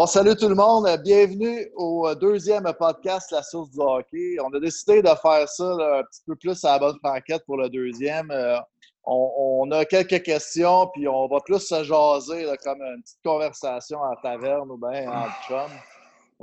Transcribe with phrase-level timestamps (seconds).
[0.00, 0.86] On salue tout le monde.
[1.02, 4.36] Bienvenue au deuxième podcast La Source du hockey.
[4.40, 7.56] On a décidé de faire ça un petit peu plus à la bonne franquette pour
[7.56, 8.30] le deuxième.
[8.30, 8.60] Euh,
[9.04, 14.14] on, a quelques questions, puis on va plus se jaser comme une petite conversation en
[14.22, 15.68] taverne ou bien en chum.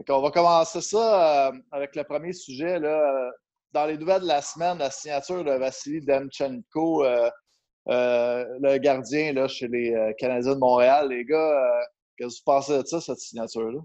[0.09, 2.77] on va commencer ça euh, avec le premier sujet.
[2.77, 3.31] Là.
[3.71, 7.29] Dans les nouvelles de la semaine, la signature de Vassili Demchenko, euh,
[7.87, 11.07] le gardien chez les Canadiens de Montréal.
[11.07, 11.71] Les gars,
[12.17, 13.79] Qu'est-ce que vous pensez de ça, cette signature-là?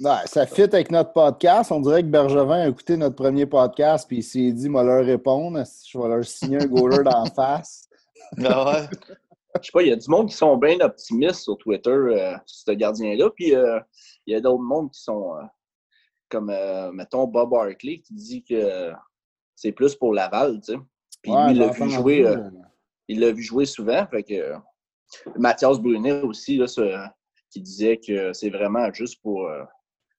[0.00, 1.72] Ouais, ça fit avec notre podcast.
[1.72, 5.04] On dirait que Bergevin a écouté notre premier podcast puis il s'est dit, moi leur
[5.04, 5.60] répondre.
[5.86, 7.88] Je vais leur signer un goaler d'en face.
[8.44, 8.88] Ah ouais.
[9.60, 12.36] Je sais pas, il y a du monde qui sont bien optimistes sur Twitter euh,
[12.46, 13.30] sur ce gardien-là.
[13.30, 13.80] Puis euh,
[14.26, 15.42] il y a d'autres mondes qui sont euh,
[16.28, 16.54] comme,
[16.94, 18.92] mettons, Bob Hartley qui dit que
[19.56, 20.78] c'est plus pour Laval, tu sais.
[21.22, 22.36] Puis lui, il l'a vu jouer.
[23.08, 24.06] il l'a vu jouer souvent.
[24.06, 24.54] Fait que
[25.36, 26.66] Mathias Brunet aussi, là,
[27.50, 29.62] qui disait que c'est vraiment juste pour euh,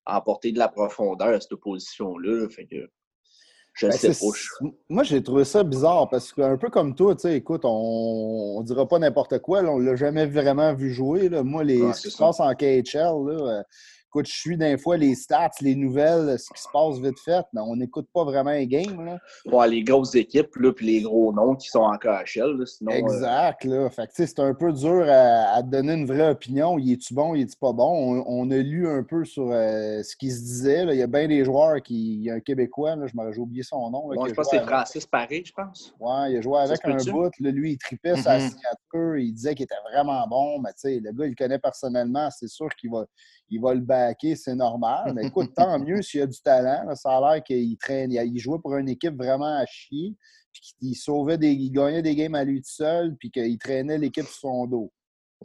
[0.06, 2.50] emporter de la profondeur à cette position-là.
[2.50, 2.90] Fait que
[3.74, 4.68] je ben, sais pas.
[4.90, 8.66] Moi, j'ai trouvé ça bizarre parce qu'un peu comme toi, tu sais, écoute, on, ne
[8.66, 9.62] dira pas n'importe quoi.
[9.62, 11.30] on l'a jamais vraiment vu jouer.
[11.30, 11.44] Là.
[11.44, 13.64] Moi, les, se passe en KHL, là, euh,
[14.12, 17.46] Écoute, je suis d'un fois les stats, les nouvelles, ce qui se passe vite fait,
[17.54, 19.06] mais on n'écoute pas vraiment les games.
[19.06, 19.20] Là.
[19.46, 22.58] Ouais, les grosses équipes, là, puis les gros noms qui sont en KHL.
[22.58, 23.66] Là, sinon, euh, exact.
[23.66, 23.88] Là.
[23.92, 26.80] Fait c'est un peu dur à, donner une vraie opinion.
[26.80, 28.24] Il est-tu bon, il est-tu pas bon?
[28.26, 30.86] On, a lu un peu sur euh, ce qui se disait.
[30.86, 30.96] Là.
[30.96, 32.16] Il y a bien des joueurs qui.
[32.16, 34.10] Il y a un Québécois, là, j'ai oublié son nom.
[34.10, 35.94] Là, je pense que c'est Francis Paré, je pense.
[36.00, 37.32] Ouais, il a joué avec un bout.
[37.40, 38.50] Là, lui, il tripait sa mm-hmm.
[38.50, 39.18] signature.
[39.18, 40.60] Il disait qu'il était vraiment bon.
[40.62, 42.32] Mais tu sais, le gars, il le connaît personnellement.
[42.32, 43.06] C'est sûr qu'il va
[43.50, 45.14] il va le backer, c'est normal.
[45.16, 46.96] Mais écoute, tant mieux s'il a du talent.
[46.96, 48.12] ça a l'air qu'il traîne.
[48.12, 50.16] Il jouait pour une équipe vraiment à chier.
[50.52, 51.52] Puis qu'il sauvait des.
[51.52, 54.92] Il gagnait des games à lui tout seul, puis qu'il traînait l'équipe sur son dos.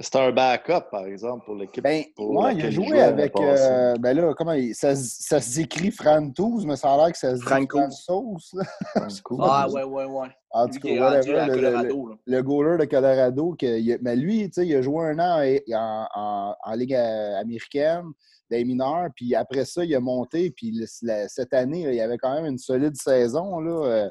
[0.01, 1.85] C'était un backup, par exemple, pour l'équipe.
[1.85, 3.33] Ben, ouais, il a joué avec.
[3.39, 7.41] Euh, ben là, comment ça, ça s'écrit Frantouz, mais ça a l'air que ça se
[7.41, 8.05] dit Francouz.
[9.41, 10.29] ah, ouais, ouais, ouais.
[10.51, 14.83] En tout cas, le, le, goaler de Colorado, que, mais lui, tu sais, il a
[14.83, 18.07] joué un an en, en, Ligue euh, américaine,
[18.51, 22.35] des mineurs, puis après ça, il a monté, puis cette année, il y avait quand
[22.35, 23.61] même une solide saison.
[23.61, 24.11] Là, euh,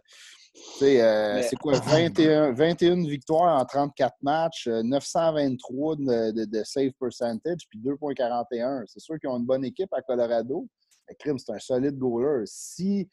[0.82, 7.62] euh, c'est quoi, 21, 21, victoires en 34 matchs, 923 euh, de, de, save percentage,
[7.70, 8.84] puis 2,41.
[8.88, 10.68] C'est sûr qu'ils ont une bonne équipe à Colorado.
[11.08, 12.44] Mais Crime, c'est un solide goaler.
[12.46, 13.10] Si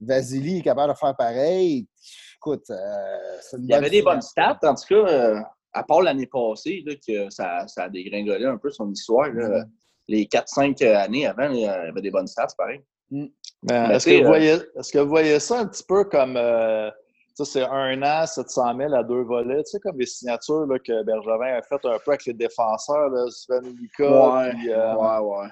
[0.00, 1.88] Vasily est capable de faire pareil,
[2.36, 6.02] écoute, euh, c'est une Il y avait des bonnes stats, en tout cas, à part
[6.02, 9.28] l'année passée, là, que ça, ça, a dégringolé un peu son histoire.
[9.28, 9.68] Mm-hmm.
[10.08, 12.80] Les 4-5 années avant, il y avait des bonnes stats, pareil.
[13.10, 13.26] Mm.
[13.70, 16.90] Est-ce que, vous euh, voyez, est que vous voyez ça un petit peu comme euh,
[17.44, 21.02] c'est un an, 700 000 à deux volets, tu sais, comme les signatures là, que
[21.02, 25.48] Bergevin a faites un peu avec les défenseurs, là, Sven Mika, ouais, euh, ouais, ouais.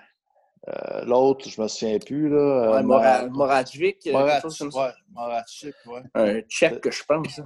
[0.69, 2.29] Euh, L'autre, je me souviens plus.
[2.29, 3.25] Là, ouais, Mora
[5.87, 6.03] ouais.
[6.15, 7.41] Un tchèque, que je pense.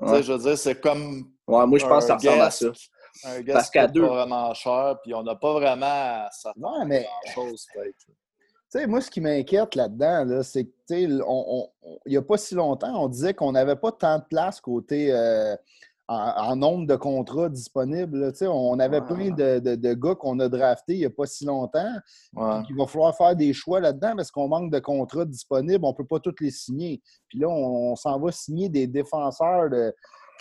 [0.00, 0.22] Ouais.
[0.22, 1.32] Je veux dire, c'est comme.
[1.46, 2.66] Ouais, moi, je pense que ça ressemble à ça.
[3.24, 4.02] Un gars qu'à deux.
[4.02, 7.06] pas vraiment cher, puis on n'a pas vraiment ça ouais, mais...
[7.34, 7.66] chose
[8.70, 11.22] sais, moi, ce qui m'inquiète là-dedans, c'est que, tu sais, il
[12.06, 15.56] n'y a pas si longtemps, on disait qu'on n'avait pas tant de place côté euh,
[16.08, 18.32] en, nombre de contrats disponibles.
[18.32, 21.26] Tu sais, on avait plein de, de, gars qu'on a draftés il n'y a pas
[21.26, 21.92] si longtemps.
[22.34, 25.84] Il va falloir faire des choix là-dedans parce qu'on manque de contrats disponibles.
[25.84, 27.02] On ne peut pas tous les signer.
[27.28, 29.94] Puis là, on, s'en va signer des défenseurs de,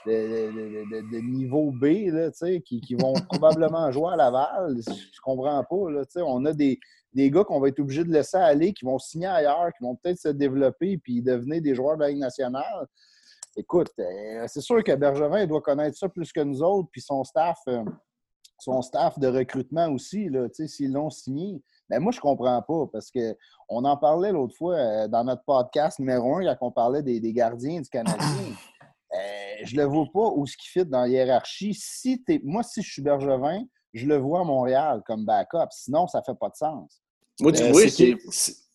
[0.07, 2.29] de, niveau B là,
[2.65, 4.77] qui, qui vont probablement jouer à Laval.
[4.77, 5.91] Je comprends pas.
[5.91, 6.79] Là, on a des,
[7.13, 9.95] des gars qu'on va être obligé de laisser aller, qui vont signer ailleurs, qui vont
[9.95, 12.87] peut-être se développer puis devenir des joueurs de la Ligue nationale.
[13.55, 17.23] Écoute, euh, c'est sûr que Bergevin doit connaître ça plus que nous autres, puis son
[17.23, 17.83] staff, euh,
[18.59, 20.29] son staff de recrutement aussi,
[20.67, 21.61] s'ils l'ont signé.
[21.89, 25.43] Mais moi, je ne comprends pas parce qu'on en parlait l'autre fois euh, dans notre
[25.43, 28.53] podcast numéro un, quand on parlait des, gardiens du Canadien.
[29.63, 31.73] Je ne le vois pas où ce qui fit dans la hiérarchie.
[31.73, 33.63] Si moi, si je suis Bergevin,
[33.93, 35.67] je le vois à Montréal comme backup.
[35.71, 37.01] Sinon, ça ne fait pas de sens.
[37.39, 38.15] Moi, tu vois, c'est.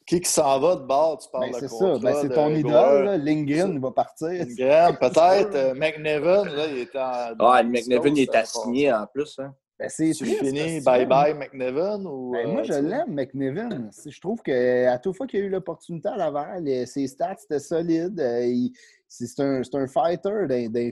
[0.05, 2.51] Qui qui s'en va de bord, tu parles ben, de C'est ça, ben, c'est ton
[2.53, 4.29] idole, Lindgren, il va partir.
[4.29, 5.55] Lindgren, peut-être.
[5.55, 7.35] Euh, McNevin, là, il est en.
[7.39, 9.39] Ah, McNevin, il est assigné en plus.
[9.39, 9.55] Hein.
[9.79, 12.05] Ben, c'est fini, bye-bye McNevin?
[12.05, 13.91] Ou, ben, moi, euh, je l'aime, McNevin.
[14.07, 18.21] Je trouve qu'à toute fois qu'il a eu l'opportunité à Laval, ses stats étaient solides.
[18.21, 18.69] Euh,
[19.15, 20.47] c'est un, un, fighter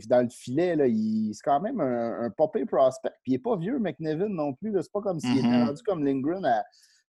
[0.08, 0.76] dans, le filet.
[1.32, 3.10] C'est quand même un, un popé prospect.
[3.22, 4.72] Puis il n'est pas vieux, McNevin non plus.
[4.80, 5.66] C'est pas comme s'il était mm-hmm.
[5.66, 6.62] rendu comme Lindgren à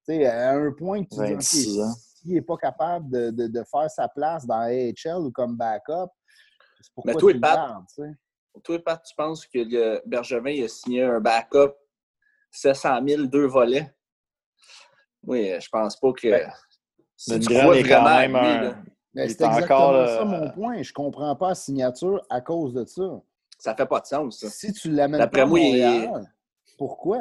[0.10, 4.08] à un point que tu dis, s'il n'est pas capable de, de, de, faire sa
[4.08, 6.10] place dans AHL ou comme backup,
[6.82, 7.86] c'est pourquoi toi, tu le gardes,
[8.64, 11.74] Toi, Pat, tu penses que le Bergevin a signé un backup
[12.52, 13.94] 700 000, deux volets?
[15.24, 16.28] Oui, je pense pas que.
[16.30, 16.52] Ben,
[17.16, 20.22] si tu crois vraiment même lui, un- là, Mais Il c'est est exactement encore, ça
[20.22, 20.82] euh, mon point.
[20.82, 23.22] Je comprends pas la signature à cause de ça.
[23.58, 24.40] ça fait pas de sens.
[24.40, 24.50] ça.
[24.50, 26.34] Si tu l'amènes pas à moi, il- Montréal,
[26.78, 27.20] pourquoi?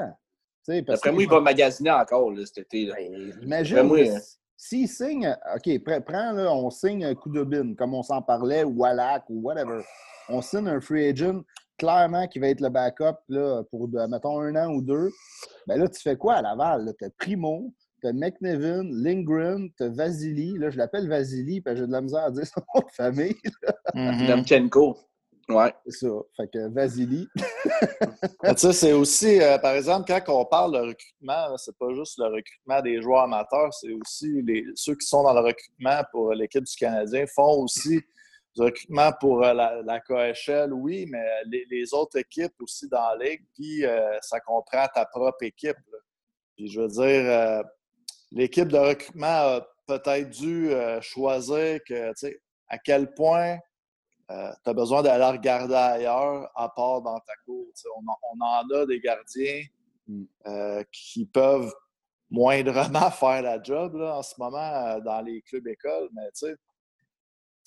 [0.69, 2.87] D'après moi, il va magasiner encore là, cet été.
[2.87, 2.95] Là.
[2.97, 4.19] Ben, Imagine, hein.
[4.57, 8.23] s'il signe, OK, pre- prends, là, on signe un coup de bine, comme on s'en
[8.23, 9.83] parlait, ou Wallach, ou whatever.
[10.29, 11.41] On signe un free agent,
[11.77, 15.11] clairement, qui va être le backup là, pour, mettons, un an ou deux.
[15.67, 16.93] Ben là, tu fais quoi à Laval?
[16.99, 20.59] Tu as Primo, tu as McNevin, Lindgren, tu as Vasily.
[20.59, 22.93] Là, je l'appelle Vasily, parce que j'ai de la misère à dire son nom de
[22.93, 23.37] famille.
[23.95, 24.27] Mhm.
[24.27, 24.99] Demchenko.
[25.49, 25.73] Ouais.
[25.87, 26.15] C'est ça.
[26.37, 27.29] Fait que Vasily.
[28.57, 32.27] Sais, c'est aussi, euh, par exemple, quand on parle de recrutement, c'est pas juste le
[32.27, 36.63] recrutement des joueurs amateurs, c'est aussi les, ceux qui sont dans le recrutement pour l'équipe
[36.63, 38.01] du Canadien font aussi
[38.57, 43.15] du recrutement pour euh, la, la KHL, oui, mais les, les autres équipes aussi dans
[43.15, 45.77] la ligue, puis euh, ça comprend ta propre équipe.
[45.93, 45.99] là.
[46.57, 47.63] Puis je veux dire, euh,
[48.33, 52.13] l'équipe de recrutement a peut-être dû euh, choisir que,
[52.69, 53.59] à quel point
[54.29, 57.67] tu as besoin d'aller regarder ailleurs à part dans ta cour.
[57.97, 59.63] On en, on en a des gardiens
[60.11, 60.25] Mm.
[60.47, 61.73] euh, qui peuvent
[62.31, 66.49] moindrement faire la job là, en ce moment euh, dans les clubs écoles, mais tu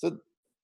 [0.00, 0.10] sais,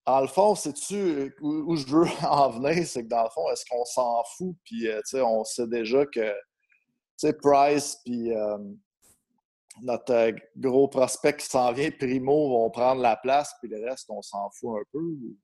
[0.06, 3.50] dans le fond, sais-tu où, où je veux en venir, c'est que dans le fond,
[3.50, 4.56] est-ce qu'on s'en fout?
[4.64, 6.36] Puis, euh, tu sais, on sait déjà que, tu
[7.16, 8.58] sais, Price, puis euh,
[9.82, 14.06] notre euh, gros prospect qui s'en vient, Primo, vont prendre la place, puis le reste,
[14.10, 14.98] on s'en fout un peu.
[14.98, 15.36] ou-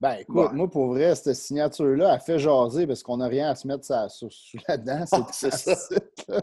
[0.00, 0.52] Ben, écoute, Ouais.
[0.54, 3.84] moi, pour vrai, cette signature-là, elle fait jaser parce qu'on n'a rien à se mettre
[3.84, 5.04] ça, sur, sur là-dedans.
[5.32, 5.74] C'est C'est ça.
[5.74, 6.42] ça.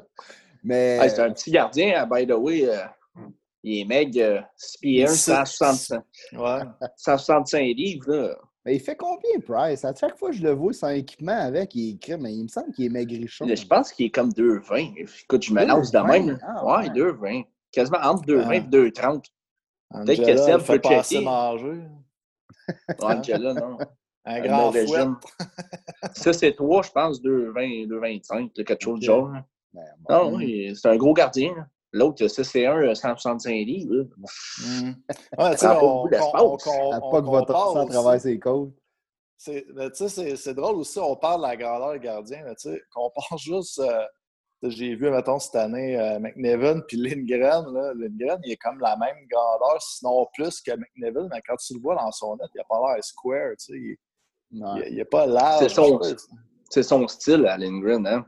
[0.63, 1.00] Mais.
[1.00, 2.68] Ouais, c'est un petit gardien, hein, by the way.
[2.69, 2.86] euh,
[3.63, 6.62] il est meg, euh, 6 pieds 1, Il sait- 165, Ouais.
[6.98, 8.12] 165 livres.
[8.12, 8.38] Là.
[8.68, 9.86] Mais il fait combien, Price?
[9.86, 12.44] À chaque fois que je le vois sans équipement avec, il est crème, mais il
[12.44, 13.48] me semble qu'il est maigrichon.
[13.48, 15.08] Je pense qu'il est comme 2,20.
[15.24, 16.08] Écoute, je me lance de 2,20?
[16.25, 16.40] même.
[16.44, 16.90] Ah, ouais, ouais.
[16.90, 17.46] 2,20.
[17.72, 18.68] Quasiment entre 2,20 et Ah.
[18.69, 19.25] 2,30.
[20.06, 21.22] Peut-être que Seb peut checker.
[21.22, 21.81] manger.
[23.00, 23.78] Angela, non.
[24.25, 25.16] Un Un grand régime.
[26.14, 29.31] Ça, c'est 3, je pense, 2,20, 2,25, là, quelque chose du genre.
[29.74, 30.31] Ben, bon.
[30.31, 31.54] Non, oui, c'est un gros gardien.
[31.98, 33.94] L'autre, ça, c'est un euh, 165 livres.
[33.96, 34.04] là.
[34.66, 34.96] Mhm.
[35.38, 36.32] Ouais, tu sais, Ça a pas on, beaucoup d'espace.
[36.34, 36.58] on-
[37.04, 38.74] on- pas que votre sang ses côtes.
[39.38, 42.44] c'est- mais tu sais, c'est c'est drôle aussi, on parle de la grandeur du gardien,
[42.46, 43.80] mais tu sais, qu'on pense juste.
[43.80, 44.04] euh,
[44.64, 47.72] J'ai vu, mettons, cette année, euh, McNevin puis Lindgren.
[47.76, 51.76] Là, Lindgren, il est comme la même grandeur, sinon plus que McNevin, mais quand tu
[51.76, 53.74] le vois dans son net, il a pas l'air square, tu sais.
[53.78, 54.88] Il, Ouais.
[54.88, 55.60] il, il est pas large.
[55.60, 56.08] C'est son- pas.
[56.82, 58.08] Son style à Lindgren.
[58.08, 58.26] Hein?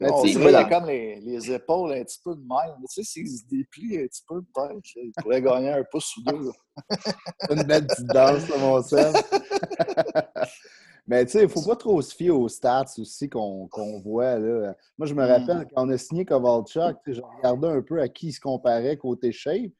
[0.00, 2.74] Mais On dirait qu'il a comme les, les épaules un petit peu de même.
[2.80, 6.22] Tu sais, s'il se déplie un petit peu, peut-être, il pourrait gagner un pouce ou
[6.22, 6.50] deux.
[7.50, 9.14] Une belle petite danse, là, mon Seb.
[11.06, 13.68] Mais tu sais, il ne faut pas trop se fier aux stats aussi qu'on
[14.04, 14.38] voit.
[14.38, 14.74] Là.
[14.96, 15.28] Moi, je me Mm.
[15.30, 18.96] rappelle quand on a signé Kovalchuk, je regardais un peu à qui il se comparait
[18.96, 19.72] côté shape.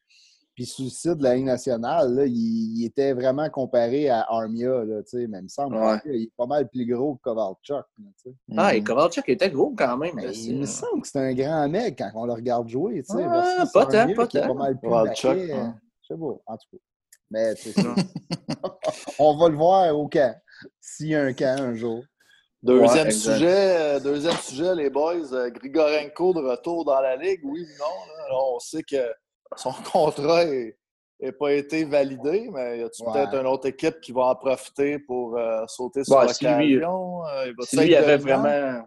[0.60, 4.26] Puis sur le site de la Ligue nationale, là, il, il était vraiment comparé à
[4.28, 4.84] Armia.
[4.84, 5.98] Là, tu sais, mais il me semble Ouais.
[6.02, 7.86] qu'il est pas mal plus gros que Kovalchuk.
[7.98, 8.32] là.
[8.58, 8.82] Ah, et.
[8.84, 10.14] Kovalchuk était gros quand même.
[10.16, 13.02] Mais il me semble que c'est un grand mec quand on le regarde jouer.
[13.02, 14.48] Tu sais, Ah, pas tant, pas tant.
[14.48, 15.66] pas mal plus Kovalchuk, euh,
[16.02, 16.78] Je sais pas, en tout cas.
[17.30, 17.94] Mais c'est ça.
[19.18, 20.34] on va le voir au camp.
[20.78, 22.02] S'il y a un camp un jour.
[22.62, 23.46] Deuxième Ouais, sujet,
[23.96, 25.32] euh, deuxième sujet, les boys.
[25.32, 28.28] euh, Grigorenko de retour dans la ligue, oui ou non?
[28.28, 28.96] Là, on sait que
[29.56, 30.44] son contrat
[31.22, 33.12] n'a pas été validé, mais y a-t-il Ouais.
[33.12, 36.74] peut-être une autre équipe qui va en profiter pour euh, sauter sur Ouais, si lui-
[36.74, 37.26] l'occasion?
[37.26, 38.38] Euh, il va-tu Si lui être avait dominant?
[38.42, 38.82] vraiment,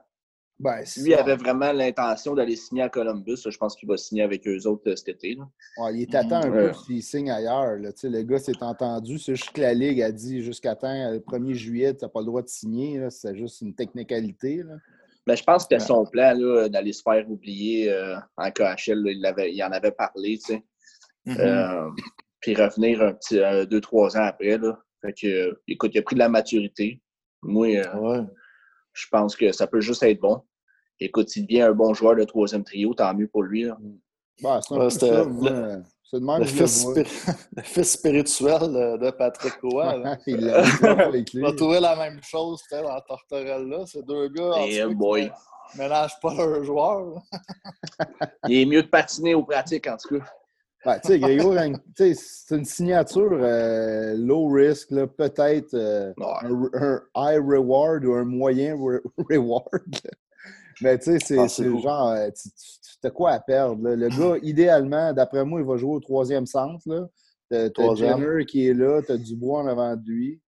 [0.60, 4.24] Ben, si lui avait vraiment l'intention d'aller signer à Columbus, je pense qu'il va signer
[4.24, 5.36] avec eux autres euh, cet été.
[5.36, 5.44] là.
[5.78, 6.72] Ouais, il est à temps un Ouais.
[6.72, 7.76] peu s'il signe ailleurs.
[7.78, 7.92] Là.
[7.92, 9.20] Tu sais, Le gars s'est entendu.
[9.20, 12.20] C'est juste que la Ligue a dit jusqu'à temps, le 1er juillet, tu n'as pas
[12.22, 13.06] le droit de signer.
[13.10, 14.64] C'est juste une technicalité.
[14.64, 14.76] Là.
[15.28, 15.80] Mais je pense que Ouais.
[15.80, 19.72] son plan là, d'aller se faire oublier euh, en KHL, là, il, l'avait- il en
[19.72, 20.38] avait parlé.
[20.38, 20.64] tu sais.
[21.26, 21.38] Mhm.
[21.40, 21.90] Euh,
[22.42, 24.58] puis revenir un petit euh, deux, trois ans après.
[24.58, 24.78] Là.
[25.02, 27.02] Fait que, euh, écoute, il a pris de la maturité.
[27.42, 28.26] Moi, euh, Ouais.
[28.94, 30.42] je pense que ça peut juste être bon.
[31.00, 33.64] Écoute, s'il devient un bon joueur de troisième trio, tant mieux pour lui.
[33.64, 33.78] là.
[33.82, 35.24] Ouais, c'est un Ouais, peu c'était ça.
[35.24, 35.52] le- moi.
[36.14, 36.94] C'est même Le le fils, vois.
[36.94, 39.98] spiri- le fils spirituel de, de Patrick Roy.
[39.98, 40.18] là.
[40.28, 41.42] il lui.
[41.44, 43.86] On va trouver la même chose dans Tortorella.
[43.88, 45.32] Ces deux gars, qui boy.
[45.76, 47.16] ménagent pas leurs joueurs.
[48.48, 50.26] Il est mieux de patiner aux pratiques, en tout cas.
[50.86, 51.64] Ouais, tu sais, Grégoire,
[51.96, 56.70] tu sais, c'est une signature euh, low risk, là, peut-être euh, Ouais.
[56.74, 59.96] un, un high reward ou un moyen re- reward.
[60.84, 61.48] Mais tu sais, c'est Ah,
[61.82, 63.82] genre, euh, tu as quoi à perdre.
[63.88, 63.96] là.
[63.96, 67.10] Le gars, idéalement, d'après moi, il va jouer au troisième centre.
[67.50, 67.96] T'as.
[67.96, 70.42] Jenner qui est là, t'as Dubois en avant de lui.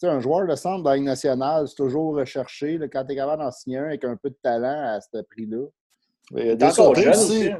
[0.00, 2.78] Tu sais, un joueur de centre dans la Ligue nationale, c'est toujours recherché.
[2.78, 5.20] là, quand tu es capable d'en signer un avec un peu de talent à ce
[5.22, 5.66] prix-là.
[6.32, 7.50] Il y a des aussi.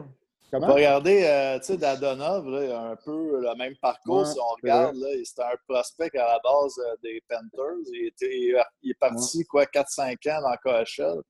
[0.61, 0.75] Comment?
[0.75, 4.25] regarder, euh, tu sais, Dadonov, là, il a un peu le même parcours.
[4.27, 7.81] si on regarde, c'était un prospect à la base euh, des Panthers.
[7.93, 11.23] Il, était, il est parti, quoi, 4-5 ans dans KHL.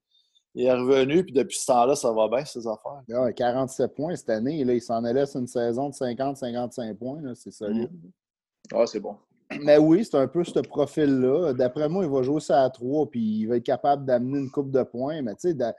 [0.54, 3.02] Il est revenu, puis depuis ce temps-là, ça va bien, ses affaires.
[3.12, 4.62] Ah, 47 points cette année.
[4.64, 7.20] Là, il s'en allait sur une saison de 50-55 points.
[7.34, 7.90] C'est solide.
[8.72, 9.16] Ah, c'est bon.
[9.60, 11.52] Mais oui, c'est un peu ce profil-là.
[11.54, 14.50] D'après moi, il va jouer ça à 3 puis il va être capable d'amener une
[14.50, 15.22] coupe de points.
[15.22, 15.74] Mais tu sais,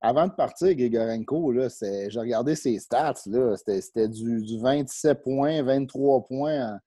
[0.00, 3.14] avant de partir, Grigorenko, j'ai regardé ses stats.
[3.56, 6.80] C'était du, du, 27 points, 23 points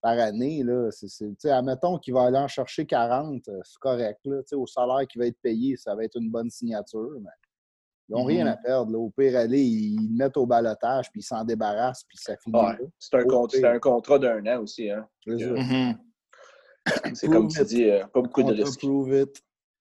[0.00, 0.62] par année.
[0.62, 0.90] Là.
[1.44, 4.20] admettons qu'il va aller en chercher 40, euh, c'est correct.
[4.24, 7.10] Là, au salaire qui va être payé, ça va être une bonne signature.
[7.20, 7.30] Mais
[8.08, 8.52] ils n'ont rien mm-hmm.
[8.52, 8.92] à perdre.
[8.92, 8.98] Là.
[8.98, 12.56] Au pire, aller, ils le mettent au balotage, puis ils s'en débarrassent, puis ça finit.
[12.98, 14.90] c'est un, un, contrat d'un an aussi.
[14.90, 15.06] Hein.
[17.14, 18.84] C'est comme tu dis, euh, pas beaucoup de risques.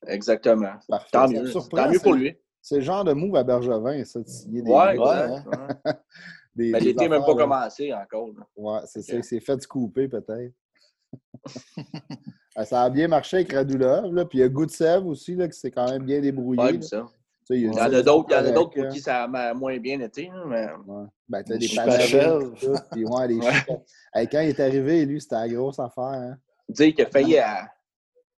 [0.05, 0.73] Exactement.
[1.11, 1.51] Tant mieux.
[1.51, 2.37] Tant mieux pour lui.
[2.61, 4.69] C'est le genre de move à Bergevin, ça, de signer des.
[4.69, 5.93] Ouais, ouais.
[6.57, 8.29] Mais l'été même pas commencé encore.
[8.55, 9.15] Ouais, c'est ça.
[9.15, 10.53] Il s'est fait couper peut-être.
[12.65, 14.13] ça a bien marché avec Radulov.
[14.13, 14.25] Là.
[14.25, 16.61] Puis il y a Goutsev aussi, là, qui s'est quand même bien débrouillé.
[16.61, 17.07] Ouais, ça.
[17.49, 20.29] Il y en a d'autres pour qui ça a moins bien été.
[20.47, 20.67] mais...
[20.85, 21.05] ouais.
[21.29, 21.67] Ben, t'as des.
[21.67, 24.27] Puis ouais, les ouais.
[24.31, 26.03] Quand il est arrivé, lui, c'était la grosse affaire.
[26.03, 26.37] Hein.
[26.67, 27.69] Dire qu'il a failli à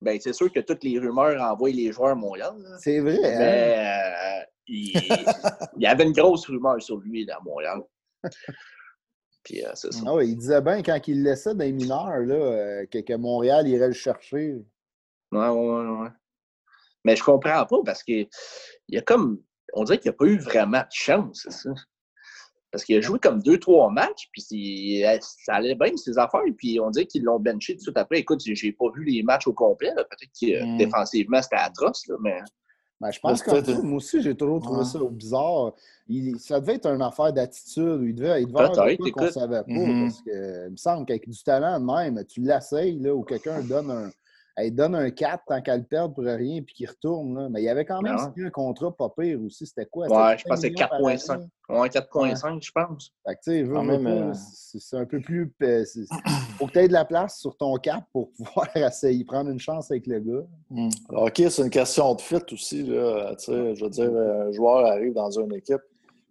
[0.00, 2.54] ben, c'est sûr que toutes les rumeurs envoient les joueurs à Montréal.
[2.80, 3.16] C'est vrai.
[3.16, 3.38] Hein?
[3.38, 7.82] Mais euh, il, y avait une grosse rumeur sur lui là, à Montréal.
[9.44, 9.88] Puis, euh, ça.
[10.06, 13.88] Ah oui, il disait bien quand il laissait des mineurs là, euh, que, Montréal irait
[13.88, 14.56] le chercher.
[15.32, 16.08] Ouais, ouais, ouais.
[17.04, 18.28] Mais je comprends pas parce qu'il
[18.88, 19.42] y a comme.
[19.74, 21.70] On dirait qu'il n'y a pas eu vraiment de chance, c'est ça.
[22.70, 26.78] Parce qu'il a joué comme deux, trois matchs, puis ça allait bien ses affaires, puis
[26.80, 28.18] on dirait qu'ils l'ont benché tout de suite après.
[28.18, 30.76] Écoute, j'ai pas vu les matchs au complet, peut-être que hmm.
[30.76, 32.38] défensivement c'était atroce, là, mais.
[33.00, 35.74] Ben, je pense que moi aussi, j'ai toujours trouvé ça bizarre.
[36.38, 38.00] ça devait être une affaire d'attitude.
[38.02, 39.70] Il devait, il devait avoir un qu'on ne savait pas.
[39.70, 40.02] Mm-hmm.
[40.02, 43.90] Parce que, il me semble qu'avec du talent de même, tu l'essayes ou quelqu'un donne
[43.90, 44.10] un,
[44.60, 47.38] elle donne un 4 tant qu'elle perd pour rien puis qu'il retourne.
[47.38, 47.48] Là.
[47.48, 49.66] Mais il y avait quand même un contrat pas pire aussi.
[49.66, 50.06] C'était quoi?
[50.08, 51.48] Ouais, je pense que c'est 4,5.
[51.68, 53.12] Ouais, 4,5, je pense.
[53.26, 55.52] Fait que, tu sais, euh, c'est un peu plus.
[55.60, 56.06] Il
[56.58, 59.60] faut que tu aies de la place sur ton cap pour pouvoir essayer prendre une
[59.60, 60.46] chance avec le gars.
[60.70, 60.88] Hmm.
[61.10, 62.82] OK, c'est une question de fit aussi.
[62.82, 63.34] Là.
[63.46, 65.82] Je veux dire, un joueur arrive dans une équipe.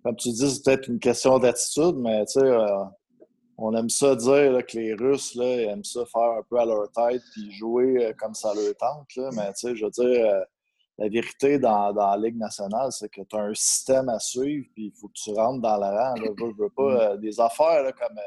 [0.04, 2.84] Comme tu dis, c'est peut-être une question d'attitude, mais tu sais, euh,
[3.58, 6.92] on aime ça dire que les Russes là, aiment ça faire un peu à leur
[6.92, 9.16] tête puis jouer euh, comme ça leur tente.
[9.16, 9.30] Là.
[9.36, 10.42] Mais tu sais, je veux dire, euh,
[11.00, 14.68] la vérité dans, dans, la Ligue nationale, c'est que tu as un système à suivre
[14.74, 16.16] puis il faut que tu rentres dans la rang.
[16.16, 16.30] Là.
[16.38, 16.98] Je veux pas mm.
[16.98, 18.18] euh, des affaires là, comme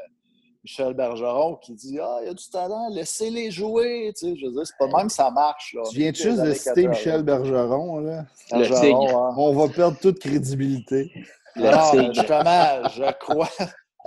[0.63, 4.11] Michel Bergeron qui dit Ah, il y a du talent, laissez-les jouer.
[4.17, 5.75] Tu sais, je veux dire, c'est pas même ça marche.
[5.75, 5.83] Là.
[5.89, 7.99] Tu viens juste de citer Michel Bergeron.
[7.99, 8.25] Là?
[8.51, 11.09] Bergeron, On va perdre toute crédibilité.
[11.55, 13.49] Non, justement, je crois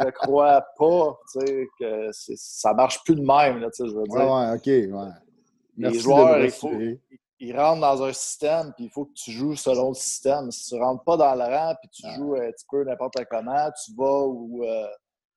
[0.00, 1.18] je crois pas
[1.78, 3.60] que ça marche plus de même.
[3.60, 4.30] Là, je veux dire.
[4.30, 4.66] Ouais, OK.
[4.66, 5.12] Ouais.
[5.76, 6.70] Les joueurs, il faut,
[7.40, 10.50] ils rentrent dans un système, puis il faut que tu joues selon le système.
[10.50, 13.16] Si tu ne rentres pas dans le rang, puis tu joues un petit peu n'importe
[13.30, 14.86] comment, tu vas où, euh,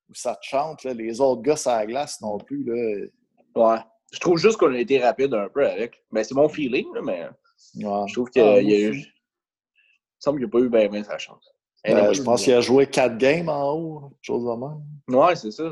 [0.10, 0.84] où ça te chante.
[0.84, 0.94] Là.
[0.94, 2.64] Les autres gars, ça la glace non plus.
[2.64, 3.08] Là.
[3.56, 3.80] Ouais.
[4.14, 6.04] Je trouve juste qu'on a été rapide un peu avec.
[6.12, 7.28] Ben, c'est mon feeling, mais
[7.76, 8.96] je trouve qu'il ah, y a eu.
[8.96, 11.54] Il semble qu'il n'y a pas eu bien, bien sa chance.
[11.88, 14.82] Euh, je pense qu'il a joué quatre games en haut, chose de même.
[15.10, 15.72] Ouais, c'est ça.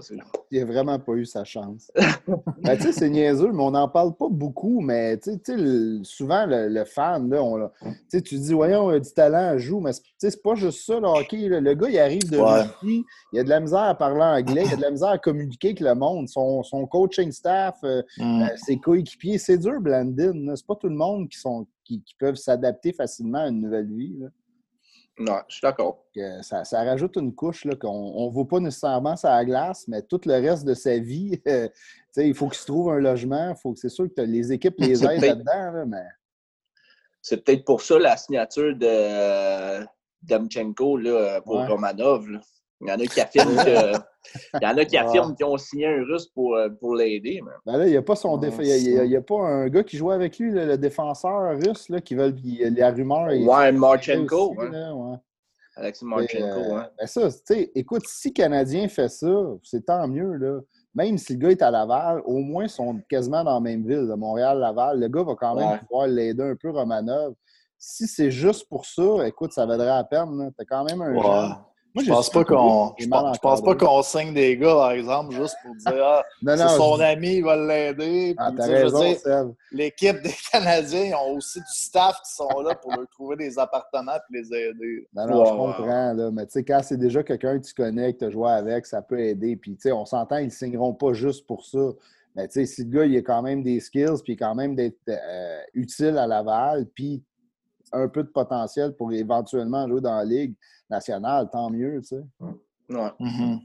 [0.49, 1.91] Il n'a vraiment pas eu sa chance.
[2.61, 4.81] Ben, tu sais, c'est niaiseux, mais on n'en parle pas beaucoup.
[4.81, 5.55] Mais tu sais,
[6.03, 7.69] souvent, le, fan, là, on,
[8.09, 11.47] tu dis, voyons, il a du talent, joue, mais c'est pas juste ça, le hockey.
[11.47, 14.73] Le gars, il arrive de Russie, il a de la misère à parler anglais, il
[14.73, 16.27] a de la misère à communiquer avec le monde.
[16.29, 18.41] Son, son coaching staff, euh, mm.
[18.41, 20.55] euh, ses coéquipiers, c'est dur, Blandin.
[20.55, 23.93] C'est pas tout le monde qui, sont, qui, qui peuvent s'adapter facilement à une nouvelle
[23.93, 24.15] vie.
[24.19, 24.27] Là.
[25.17, 26.05] Non, je suis d'accord.
[26.41, 30.33] Ça, ça, rajoute une couche qu'on ne voit pas nécessairement sa glace, mais tout le
[30.33, 31.41] reste de sa vie,
[32.17, 33.55] il faut qu'il se trouve un logement.
[33.55, 35.85] Faut que c'est sûr que les équipes les aident là-dedans.
[35.87, 36.05] Mais...
[37.21, 39.85] C'est peut-être pour ça la signature de
[40.21, 42.27] Demchenko là, pour Romanov.
[42.81, 43.97] Il y en a qui affirment que.
[44.55, 47.41] Il y en a qui affirment qu'ils ont signé un russe pour, euh, pour l'aider.
[47.65, 50.15] Ben là, il n'y a pas son il, y a, pas un gars qui jouait
[50.15, 52.35] avec lui, le, défenseur russe, là, qui veut
[52.75, 53.27] la rumeur.
[53.27, 54.55] Ouais, Marchenko.
[54.55, 55.17] ouais.
[55.77, 56.83] Alexis Marchenko, euh, ouais.
[56.97, 60.59] Ben ça, tu sais, écoute, si Canadien fait ça, c'est tant mieux, là.
[60.95, 63.85] Même si le gars est à Laval, au moins ils sont quasiment dans la même
[63.85, 64.99] ville, de Montréal-Laval.
[64.99, 67.33] Le gars va quand même pouvoir l'aider un peu, Romanov.
[67.77, 70.51] Si c'est juste pour ça, écoute, ça vaudrait la peine.
[70.57, 71.57] Tu as quand même un
[72.03, 75.75] je pense pas qu'on je pense, pas qu'on signe des gars, par exemple, juste pour
[75.75, 78.35] dire ah, non, son ami, il va l'aider.
[78.37, 78.51] Ah,
[79.71, 84.15] L'équipe des Canadiens ont aussi du staff qui sont là pour leur trouver des appartements
[84.15, 85.07] et les aider.
[85.13, 86.13] Non, non, je comprends.
[86.13, 88.49] Là, mais tu sais, quand c'est déjà quelqu'un que tu connais, que tu as joué
[88.49, 89.55] avec, ça peut aider.
[89.55, 91.91] Puis, tu sais, on s'entend, ils ne signeront pas juste pour ça.
[92.35, 94.75] Mais tu sais, si le gars, il a quand même des skills, puis quand même
[94.75, 97.23] d'être euh, utile à Laval, puis
[97.91, 100.55] un peu de potentiel pour éventuellement jouer dans la Ligue
[100.89, 102.23] nationale, tant mieux, tu sais.
[102.89, 103.11] Ouais.
[103.19, 103.57] Mm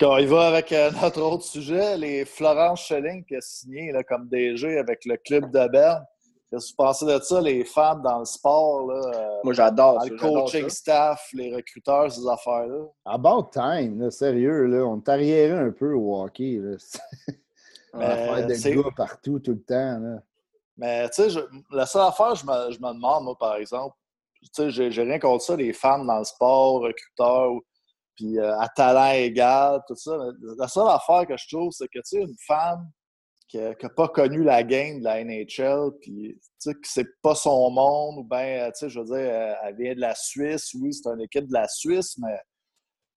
[0.00, 4.02] Quand il va avec euh, notre autre sujet, les Florence Schelling qui a signé là,
[4.02, 6.04] comme DG avec le club de Berne.
[6.50, 8.86] Qu'est-ce que vous pensez de ça, les femmes dans le sport?
[8.86, 12.86] Là, euh, Moi, j'adore Le coaching staff, les recruteurs, ces affaires-là?
[13.04, 14.64] About time, là, sérieux.
[14.64, 16.58] Là, on est arriéré un peu au hockey.
[16.58, 16.76] Là.
[17.92, 19.98] on va faire des gars partout, tout le temps.
[19.98, 20.22] Là.
[20.78, 23.96] Mais tu sais, la seule affaire, je me, je me demande, moi, par exemple,
[24.54, 27.50] tu sais, j'ai rien contre ça, les femmes dans le sport, recruteurs,
[28.14, 30.16] puis euh, à talent égal, tout ça.
[30.56, 32.88] la seule affaire que je trouve, c'est que, tu sais, une femme
[33.48, 37.34] qui n'a pas connu la game de la NHL, puis, tu sais, que c'est pas
[37.34, 40.92] son monde, ou bien, tu sais, je veux dire, elle vient de la Suisse, oui,
[40.94, 42.38] c'est une équipe de la Suisse, mais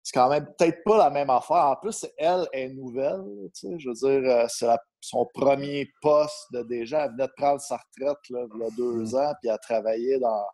[0.04, 1.66] c'est quand même peut-être pas la même affaire.
[1.66, 3.24] En plus, elle est nouvelle.
[3.54, 4.68] Tu sais, je veux dire, euh, c'est
[5.00, 7.06] son premier poste de déjà.
[7.06, 9.16] Elle venait de prendre sa retraite là, il y a deux mm.
[9.16, 10.46] ans, puis elle a travaillé dans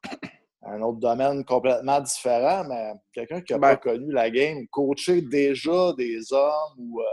[0.63, 5.21] un autre domaine complètement différent, mais quelqu'un qui n'a pas ben connu la game, coacher
[5.21, 6.99] déjà des hommes ou.
[6.99, 7.05] Euh,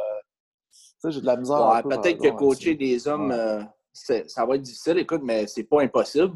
[0.72, 1.82] tu sais, j'ai de la misère.
[1.88, 3.62] peut-être que coacher des hommes, euh,
[3.92, 6.34] ça va être difficile, écoute, mais c'est pas impossible.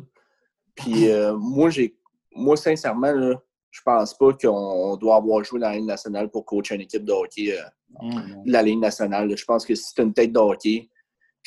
[0.76, 1.96] Puis moi, j'ai.
[2.36, 3.34] Moi, sincèrement, là,
[3.70, 7.04] je pense pas qu'on doit avoir joué dans la Ligue nationale pour coacher une équipe
[7.04, 8.10] de hockey euh,
[8.44, 9.36] de la Ligue nationale.
[9.36, 10.90] Je pense que si tu as une tête de hockey et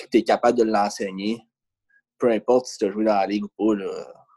[0.04, 1.42] que tu es capable de l'enseigner,
[2.18, 3.84] peu importe si tu as joué dans la Ligue ou pas,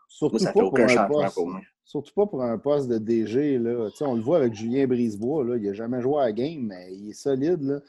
[0.09, 1.61] Surtout ça fait aucun changement pour moi.
[1.85, 3.59] Surtout pas pour un poste de DG.
[3.59, 3.91] Là.
[4.01, 5.45] On le voit avec Julien Brisebois.
[5.45, 5.57] Là.
[5.57, 7.63] Il n'a jamais joué à la game, mais il est solide.
[7.63, 7.81] Là.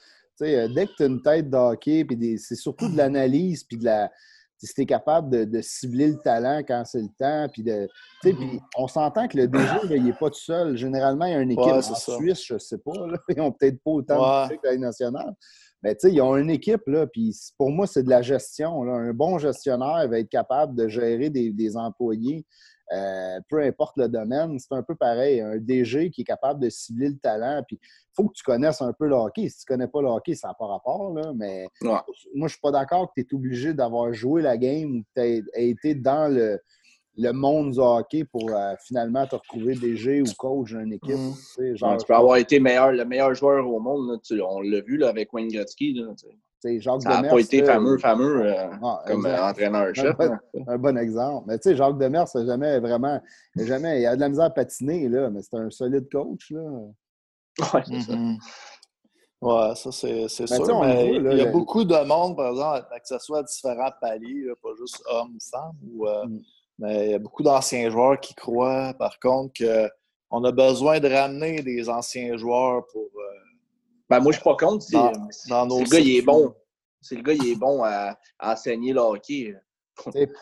[0.42, 2.06] Euh, dès que tu as une tête de hockey,
[2.38, 4.12] c'est surtout de l'analyse puis de la,
[4.57, 7.47] si tu es capable de, cibler le talent quand c'est le temps.
[7.51, 7.88] Puis de,
[8.21, 8.35] puis
[8.77, 10.77] on s'entend que le DG, il n'est pas tout seul.
[10.77, 12.91] Généralement, il y a une équipe en Suisse, je ne sais pas.
[13.29, 15.35] ils n'ont peut-être pas autant de que la nationale.
[15.83, 18.83] Mais ils ont une équipe, là, puis pour moi, c'est de la gestion.
[18.91, 22.44] Un bon gestionnaire va être capable de gérer des, employés,
[22.93, 24.59] euh, peu importe le domaine.
[24.59, 25.41] C'est un peu pareil.
[25.41, 27.79] Un DG qui est capable de cibler le talent, puis
[28.13, 29.50] faut que tu connaisses un peu le hockey.
[29.50, 31.13] Si tu ne connais pas le hockey, ça n'a pas rapport.
[31.13, 34.57] Là, mais moi, je ne suis pas d'accord que tu es obligé d'avoir joué la
[34.57, 36.59] game ou que tu aies été dans le,
[37.17, 41.15] le monde du hockey pour euh, finalement te retrouver DG ou coach d'une équipe.
[41.15, 41.75] Mm.
[41.75, 44.19] Genre, tu peux avoir été meilleur, le meilleur joueur au monde.
[44.31, 46.01] on l'a vu là, avec Wayne Gretzky.
[46.63, 50.15] Jacques ça n'a pas été fameux, fameux euh, ah, comme euh, entraîneur-chef.
[50.20, 51.46] Un, un, bon exemple.
[51.48, 53.22] Mais tu sais, Jacques Demers, ça jamais vraiment.
[53.55, 56.51] Jamais, il a de la misère à patiner, là, mais c'est un solide coach.
[56.51, 56.61] Là.
[57.74, 58.18] Ouais, c'est ça.
[59.41, 60.81] Ouais, ça, c'est sûr.
[60.81, 64.48] mais il y a beaucoup de monde, par exemple, que ce soit à différents paliers,
[64.61, 65.77] pas juste hommes ou femmes.
[65.87, 66.41] Ou, euh, mm.
[66.79, 71.07] Mais il y a beaucoup d'anciens joueurs qui croient, par contre, qu'on a besoin de
[71.07, 73.03] ramener des anciens joueurs pour.
[73.03, 73.46] Euh,
[74.09, 74.83] ben, moi, je suis pas contre.
[74.83, 76.53] Si, dans, le gars, il est bon.
[77.01, 79.55] Si le gars, il est bon à, enseigner le hockey.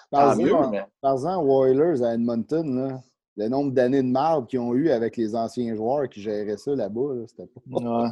[0.10, 3.00] Par exemple, par exemple, Oilers à Edmonton, là,
[3.36, 6.76] le nombre d'années de marde qu'ils ont eu avec les anciens joueurs qui géraient ça
[6.76, 7.26] là-bas.
[7.28, 7.80] c'était pas.
[7.80, 8.10] Ouais.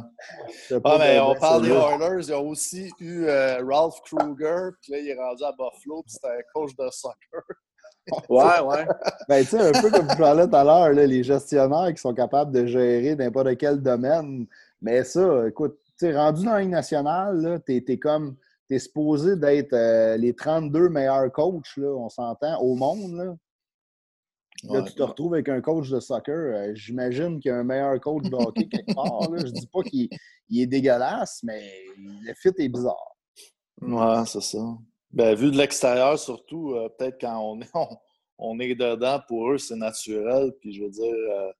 [0.84, 2.24] ah, mais on parle des Oilers.
[2.24, 6.02] Il y a aussi eu euh, Ralph Kruger, puis là, il est rendu à Buffalo,
[6.02, 7.42] puis c'était un coach de soccer.
[8.28, 8.86] ouais, ouais.
[9.28, 12.14] Ben, tu sais, un peu comme je parlais tout à l'heure, les gestionnaires qui sont
[12.14, 14.46] capables de gérer n'importe quel domaine.
[14.82, 18.36] Mais ça, écoute, tu rendu dans la Ligue nationale, tu es, comme.
[18.68, 23.14] Tu es supposé d'être euh, les 32 meilleurs coachs, là, on s'entend, au monde.
[23.14, 23.34] Là.
[24.64, 26.34] Là, tu te retrouves avec un coach de soccer.
[26.34, 29.30] Euh, j'imagine qu'il y a un meilleur coach de hockey quelque part.
[29.30, 29.38] Là.
[29.44, 30.08] Je dis pas qu'il
[30.56, 31.62] est dégueulasse, mais
[31.96, 33.16] le fit est bizarre.
[33.80, 34.58] Ouais, c'est ça.
[35.10, 37.70] Ben, vu de l'extérieur, surtout, euh, peut-être quand on est,
[38.38, 40.52] on, est dedans, pour eux, c'est naturel.
[40.60, 41.52] Puis je veux dire, euh,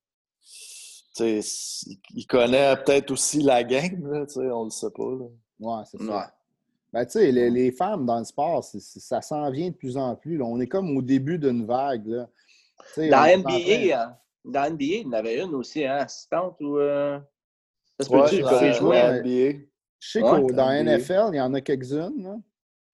[1.20, 5.11] il connaît peut-être aussi la game, là, on le sait pas.
[5.11, 5.27] Là.
[5.61, 6.33] Ouais, c'est ça.
[6.92, 10.14] Ben, tu sais, les, les, femmes dans le sport, ça s'en vient de plus en
[10.14, 10.37] plus.
[10.37, 10.44] Là.
[10.44, 12.07] On est comme au début d'une vague.
[12.07, 12.29] Là.
[12.98, 16.79] Dans NBA, hein, dans NBA, il y en avait une aussi, hein, assistante ou.
[16.79, 17.18] Euh...
[17.98, 19.59] Ça se peut-tu ouais, jouer à NBA?
[20.01, 22.42] Je sais que dans NFL, il y en a quelques-unes.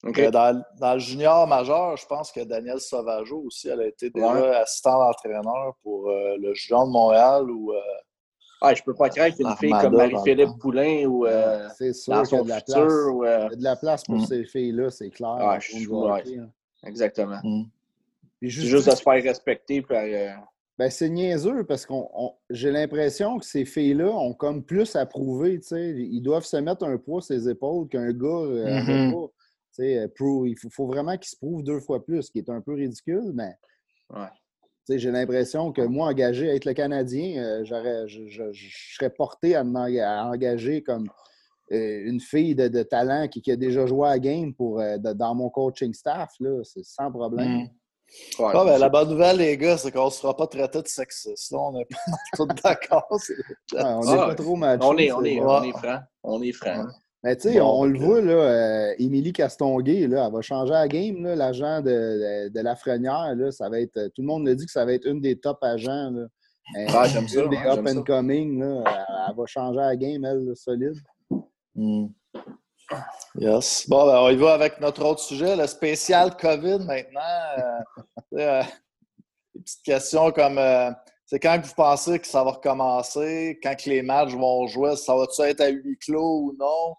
[0.04, 4.10] Euh, dans, dans, le junior majeur, je pense que Daniel Sauvageau aussi, elle a été
[4.10, 7.72] déjà assistant d'entraîneur pour euh, le Junior de Montréal ou.
[8.60, 12.22] Euh, ah, je peux pas croire qu'une fille comme Marie-Philippe Poulain ou euh, c'est sûr
[12.22, 12.92] qu'il y a de la place.
[13.12, 14.26] Ou, il y a de la place pour mm.
[14.26, 15.36] ces filles-là, c'est clair.
[15.38, 16.24] Ah, je suis ouais.
[16.84, 17.38] Exactement.
[17.44, 17.64] Mm.
[18.42, 20.04] C'est juste, de se faire respecter par,
[20.76, 21.94] Ben, c'est niaiseux parce que
[22.50, 25.60] j'ai l'impression que ces filles-là ont comme plus à prouver.
[25.72, 29.30] Ils doivent se mettre un poids sur les épaules qu'un gars euh, mm-hmm.
[29.80, 33.30] Il faut, vraiment qu'ils se prouvent deux fois plus, ce qui est un peu ridicule,
[33.32, 33.54] mais
[34.96, 38.52] j'ai l'impression que moi, engagé à être le Canadien, euh, je,
[38.94, 41.08] serais porté à, engager comme
[41.72, 45.92] euh, une fille de, talent qui, a déjà joué à game pour, dans mon coaching
[45.92, 46.34] staff.
[46.64, 47.64] C'est sans problème.
[47.64, 47.68] Mm.
[48.38, 51.52] Ah, ben, la bonne nouvelle, les gars, c'est qu'on ne sera pas traité de sexiste.
[51.52, 51.96] on est pas
[52.36, 53.06] tout d'accord.
[53.74, 54.82] on n'est pas trop macho.
[54.82, 56.00] On est, on est, on est franc.
[56.22, 56.86] On est franc.
[57.24, 60.86] Mais tu sais, on, le voit, là, euh, Émilie Castonguay, là, elle va changer la
[60.86, 63.34] game, l'agent de, de, Lafrenière.
[63.34, 65.36] Là, ça va être, tout le monde me dit que ça va être une des
[65.36, 66.10] top agents.
[66.12, 66.26] Là.
[66.88, 67.46] Ah, j'aime ça.
[67.48, 68.60] Des up and coming.
[68.60, 68.84] Là,
[69.28, 70.94] elle, va changer la game, elle, solide.
[71.74, 72.06] Hmm.
[73.34, 73.88] Yes.
[73.88, 77.20] Bon, ben, on y va avec notre autre sujet, le spécial COVID maintenant.
[77.58, 77.80] Euh,
[78.38, 78.62] euh,
[79.54, 80.90] des petites questions comme euh,
[81.26, 84.96] c'est quand que vous pensez que ça va recommencer, quand que les matchs vont jouer,
[84.96, 86.94] ça va-tu être à huis clos ou non?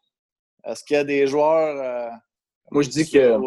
[0.70, 2.12] Est-ce qu'il y a des joueurs.
[2.72, 3.38] Moi, je dis que.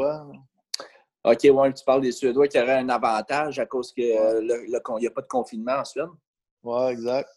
[1.24, 5.10] OK, ouais, tu parles des Suédois qui auraient un avantage à cause qu'il n'y a
[5.10, 6.08] pas de confinement en Suède.
[6.64, 7.28] Oui, exact.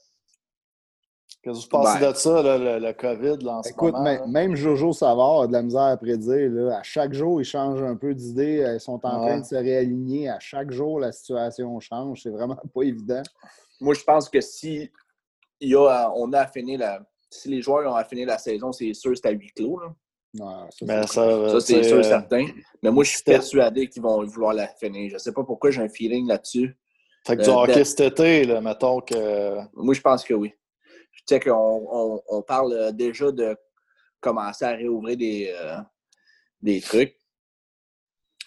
[1.44, 2.12] Qu'est-ce que vous pensez ben.
[2.12, 3.94] de ça, le, COVID, là, en Écoute,
[4.28, 6.50] même Jojo Savard a de la misère à prédire.
[6.50, 6.80] Là.
[6.80, 8.68] À chaque jour, il change un peu d'idée.
[8.74, 10.30] Ils sont en train de se réaligner.
[10.30, 12.24] À chaque jour, la situation change.
[12.24, 13.22] C'est vraiment pas évident.
[13.80, 14.92] Moi, je pense que si
[15.60, 17.02] il y a, on a affiné la.
[17.30, 19.80] Si les joueurs ont affiné la saison, c'est sûr que c'est à huis clos.
[19.80, 20.68] Là.
[20.78, 22.48] ça, ça c'est sûr, certain.
[22.82, 25.10] Mais moi, je suis persuadé qu'ils vont vouloir la finir.
[25.10, 26.78] Je ne sais pas pourquoi j'ai un feeling là-dessus.
[27.26, 29.58] Fait que du euh, hockey cet été, là, mettons que.
[29.74, 30.54] Moi, je pense que oui.
[31.16, 33.58] Tu sais qu'on on, parle euh, déjà de
[34.20, 35.78] commencer à réouvrir des, euh,
[36.62, 37.16] des trucs.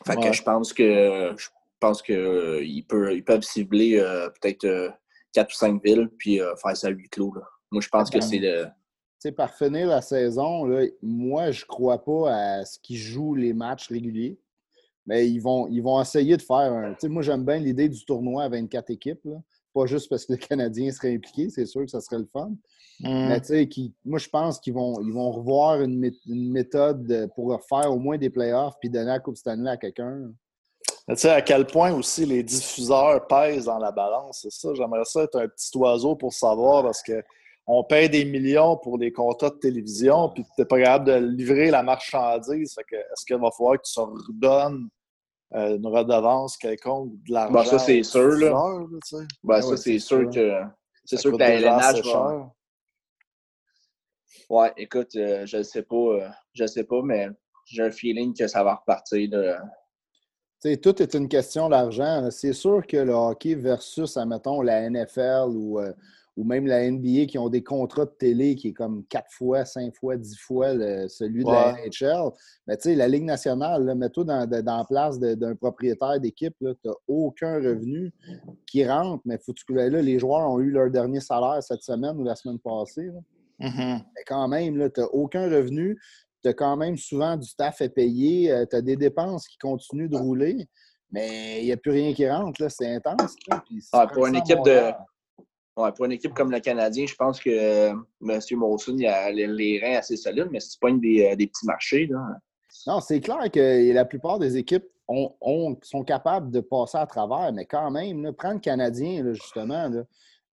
[0.07, 1.49] Fait que je pense que je
[1.81, 3.99] pense qu'ils euh, ils peuvent cibler
[4.41, 4.93] peut-être
[5.33, 7.35] quatre ou cinq villes puis faire ça à huis clos.
[7.71, 8.65] Moi, je pense que c'est le.
[8.65, 13.35] Tu sais, par finir la saison, là, moi, je crois pas à ce qu'ils jouent
[13.35, 14.39] les matchs réguliers.
[15.07, 16.93] Mais ils vont, ils vont essayer de faire un.
[16.93, 19.25] Tu sais, moi, j'aime bien l'idée du tournoi à 24 équipes.
[19.25, 19.43] Là.
[19.75, 22.51] Pas juste parce que le Canadien serait impliqué, c'est sûr que ça serait le fun.
[23.01, 23.29] Mm.
[23.29, 23.69] Mais tu sais,
[24.05, 28.31] moi, je pense qu'ils vont, ils vont revoir une, méthode pour faire au moins des
[28.31, 30.31] playoffs puis donner la Coupe Stanley à quelqu'un.
[31.09, 34.75] Tu sais, à quel point aussi les diffuseurs pèsent dans la balance, c'est ça.
[34.75, 37.23] J'aimerais ça être un petit oiseau pour savoir parce que
[37.71, 41.15] on paye des millions pour des contrats de télévision, puis tu n'es pas capable de
[41.15, 42.75] livrer la marchandise.
[42.79, 44.89] Est-ce qu'il va falloir que tu se redonnes
[45.55, 47.53] euh, une redevance quelconque, de l'argent?
[47.53, 48.31] Ben, ça, c'est sûr.
[48.31, 48.87] Là.
[49.45, 50.63] ben, ça, c'est sûr que
[51.05, 52.53] c'est sûr que la LNH va,
[54.51, 57.29] Ouais, écoute, euh, je ne sais pas, euh, je sais pas, mais
[57.67, 59.29] j'ai un feeling que ça va repartir.
[59.29, 60.77] De...
[60.77, 62.31] tout est une question d'argent.
[62.31, 65.93] C'est sûr que le hockey versus, admettons, la NFL ou, euh,
[66.39, 69.65] ou même la NBA qui ont des contrats de télé qui est comme quatre fois,
[69.65, 70.69] cinq fois, dix fois
[71.09, 72.31] celui de la NHL.
[72.69, 76.67] Mais tu sais, la Ligue nationale, mets-toi dans, dans, la place d'un propriétaire d'équipe, tu
[76.85, 78.13] n'as aucun revenu
[78.69, 82.17] qui rentre, mais faut que là, les joueurs ont eu leur dernier salaire cette semaine
[82.17, 83.11] ou la semaine passée.
[83.59, 84.03] Mm-hmm.
[84.15, 85.99] Mais quand même, tu n'as aucun revenu.
[86.45, 88.53] Tu as quand même souvent du staff à payer.
[88.53, 90.69] Euh, tu as des dépenses qui continuent de rouler.
[91.11, 92.71] Mais il n'y a plus rien qui rentre.
[92.71, 93.35] C'est intense.
[93.93, 94.93] Ah, pour, une équipe de...
[95.95, 98.41] pour une équipe comme le Canadien, je pense que euh, M.
[98.53, 102.07] Molson a les, reins assez solides, mais c'est pas une des, euh, des, petits marchés.
[102.07, 102.39] Là.
[102.87, 107.53] Non, c'est clair que la plupart des équipes ont, sont capables de passer à travers,
[107.53, 109.91] mais quand même, prendre le Canadien, justement,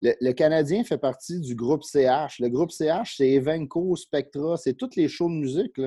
[0.02, 2.40] le, Canadien fait partie du groupe CH.
[2.40, 5.82] Le groupe CH, c'est Evenco, Spectra, c'est toutes les shows de musique.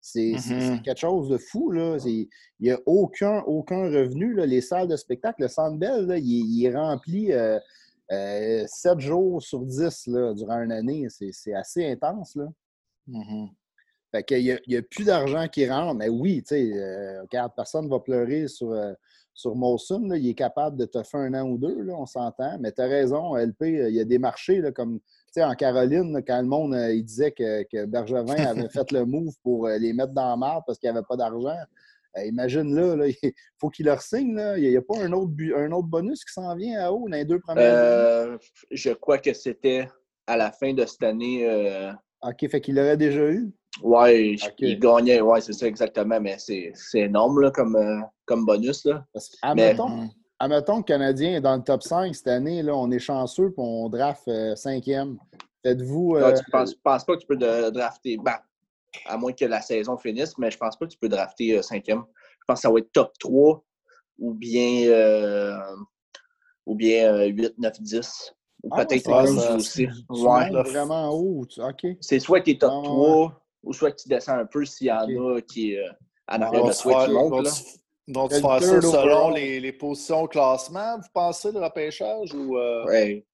[0.00, 0.82] C'est mm-hmm.
[0.82, 1.72] quelque chose de fou.
[1.74, 2.28] Il
[2.60, 4.34] n'y a aucun, aucun revenu.
[4.46, 7.58] Les salles de spectacle, le Centre Bell, il, est rempli euh,
[8.12, 11.06] euh, 7 jours sur 10 durant une année.
[11.10, 12.34] C'est assez intense.
[12.36, 12.48] Là.
[13.08, 13.48] Mm-hmm.
[14.30, 15.94] il n'y a, plus d'argent qui rentre.
[15.94, 18.92] Mais oui, tu sais, euh, regarde, personne ne va pleurer sur, euh,
[19.32, 22.58] sur il est capable de te faire un an ou deux, là, on s'entend.
[22.60, 25.00] Mais tu as raison, LP, il y a des marchés là, comme
[25.38, 29.34] en Caroline, quand le monde euh, il disait que, que Bergevin avait fait le move
[29.42, 31.56] pour euh, les mettre dans la marde parce qu'il n'y avait pas d'argent.
[32.16, 34.34] Euh, imagine là, il faut qu'il leur signe.
[34.34, 34.58] Là.
[34.58, 37.16] Il n'y a, pas un autre, un autre bonus qui s'en vient à haut dans
[37.16, 38.38] les deux premières
[38.70, 39.88] Je crois que c'était
[40.26, 41.46] à la fin de cette année.
[42.22, 43.50] OK, fait qu'il l'aurait déjà eu?
[43.82, 48.84] Oui, il gagnait, ouais, c'est ça exactement, mais c'est énorme là, comme, euh, comme bonus.
[48.84, 49.04] Là.
[49.12, 52.98] Parce admettons, que le Canadien est dans le top 5 cette année, là, on est
[52.98, 54.90] chanceux et on draft 5e.
[54.90, 55.16] Euh,
[55.64, 56.16] Faites-vous.
[56.16, 56.32] Euh...
[56.32, 58.36] tu ne penses, pas que tu peux drafter, ben,
[59.06, 61.98] à moins que la saison finisse, mais je pense pas que tu peux drafter 5e.
[61.98, 62.02] Euh,
[62.40, 63.64] je pense que ça va être top 3
[64.18, 64.90] ou bien
[66.66, 68.34] ou bien 8, 9, 10.
[68.62, 69.86] Ou Ah, peut-être ouais, 11 ça, aussi.
[69.86, 70.50] Tu Ouais.
[70.50, 71.46] vraiment haut.
[71.46, 71.86] tu- OK.
[72.00, 72.84] C'est soit que tu es top Ah, ouais.
[72.84, 75.88] 3 ou soit que tu descends un peu s'il y en a qui euh,
[76.28, 77.44] en arrière de toi qui montent.
[77.44, 77.50] là.
[77.50, 82.34] se Le faire ça selon les, les positions au classement, vous pensez, le repêchage?
[82.34, 83.24] Ou, euh, Ouais.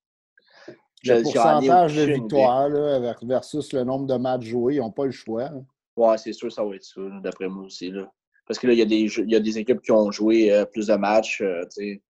[1.05, 5.05] Le pourcentage de victoires là, ver- versus le nombre de matchs joués, ils n'ont pas
[5.07, 5.45] le choix.
[5.45, 5.65] hein.
[5.97, 7.91] Ouais, c'est sûr, ça va être ça, d'après moi aussi.
[7.91, 8.11] Là.
[8.47, 10.11] Parce que là, il y, a des jeux- il y a des équipes qui ont
[10.11, 11.41] joué euh, plus de matchs.
[11.43, 12.03] euh, tu sais.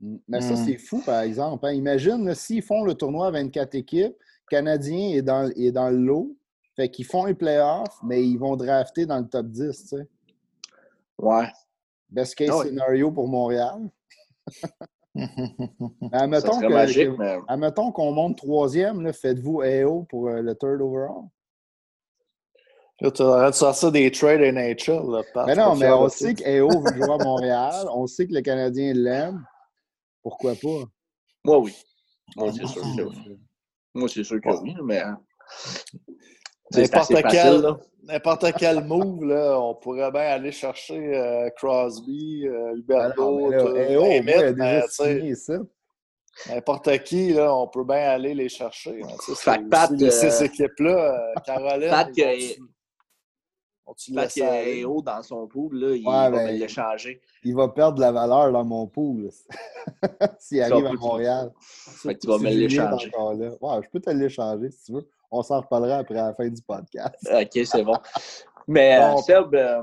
[0.00, 0.16] Mm.
[0.28, 0.64] Mais ça, Hmm.
[0.64, 1.66] c'est fou, par exemple.
[1.66, 1.72] hein.
[1.72, 5.98] Imagine s'ils font le tournoi à 24 équipes, le Canadien est dans, est dans le
[5.98, 6.36] lot,
[6.76, 9.82] fait qu'ils font un playoff, mais ils vont drafter dans le top 10.
[9.82, 10.08] tu sais.
[11.18, 11.46] Ouais.
[12.10, 12.66] Best case Ah ouais.
[12.66, 13.88] scénario pour Montréal.
[15.16, 15.28] Ça
[16.12, 20.80] admettons que- magique, que- mais admettons qu'on monte troisième, faites-vous AO pour euh, le third
[20.80, 21.24] overall.
[23.00, 24.40] Là, tu aurais de sortir des trades.
[24.40, 26.42] Là, Pat, Mais non, mais on sait ça.
[26.44, 27.86] qu'AO veut jouer à Montréal.
[27.92, 29.44] On sait que le Canadien l'aime.
[30.22, 30.84] Pourquoi pas?
[31.44, 31.74] moi, oui.
[32.36, 33.38] Moi, c'est sûr que oui.
[33.94, 35.02] Moi, c'est sûr que oui, mais.
[36.72, 37.62] N'importe quel,
[38.04, 43.38] n'importe quel move, là, on pourrait bien aller chercher euh, Crosby, euh, Ah non, Huberdeau,
[43.50, 45.58] mais là, tout, AO, au moins, limite, il a mais, déjà tu sais, signé ça.
[46.48, 49.02] n'importe qui, là, on peut bien aller les chercher.
[49.02, 52.20] hein, Fait c'est que Pat, aussi- ces euh, équipes-là, euh, Caroline, Pat, qui
[54.40, 57.20] est haut dans son pool, là, il Ouais, va ben, me l'échanger.
[57.44, 59.28] Il va perdre de la valeur dans mon pool
[60.38, 61.52] s'il arrive à Montréal.
[61.58, 63.10] Fait que tu vas Si me l'échanger.
[63.60, 65.06] Ouais, je peux te l'échanger si tu veux.
[65.30, 67.16] On s'en reparlera après la fin du podcast.
[67.32, 67.96] Ok, c'est bon.
[68.66, 69.18] Mais, euh, Bon.
[69.22, 69.82] Seb, euh,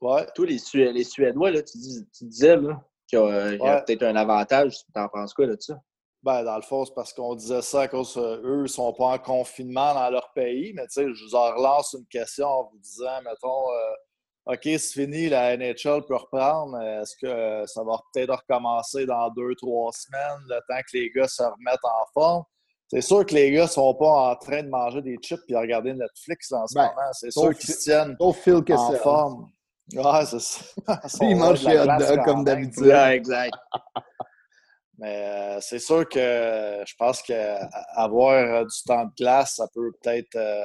[0.00, 0.26] Ouais.
[0.34, 3.58] tous les, Sué- les Suédois, là, tu, dis- tu disais là, qu'il y a, il
[3.58, 3.84] y a Ouais.
[3.84, 4.76] peut-être un avantage.
[4.94, 5.78] T'en penses quoi là, de ça?
[6.22, 9.06] Ben, dans le fond, c'est parce qu'on disait ça à cause qu'eux ne sont pas
[9.08, 10.72] en confinement dans leur pays.
[10.74, 14.60] Mais tu sais, je vous en relance une question en vous disant, mettons, euh, OK,
[14.64, 16.78] c'est fini, la NHL peut reprendre.
[16.80, 21.10] Est-ce que euh, ça va peut-être recommencer dans deux, trois semaines, le temps que les
[21.10, 22.44] gars se remettent en forme?
[22.88, 25.52] C'est sûr que les gars ne sont pas en train de manger des chips et
[25.52, 27.08] de regarder Netflix en ce Ben, moment.
[27.12, 28.96] C'est sûr qu'ils se tiennent Phil en Kessel.
[28.98, 29.48] forme.
[29.94, 30.60] Ouais, c'est ça.
[31.04, 32.84] Ils sont Il mange de la ses hot dogs comme d'habitude.
[32.86, 33.52] Ouais, exact.
[34.98, 40.36] Mais euh, c'est sûr que je pense qu'avoir du temps de glace, ça peut peut-être.
[40.36, 40.62] euh,